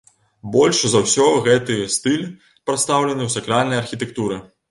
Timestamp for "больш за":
0.53-1.01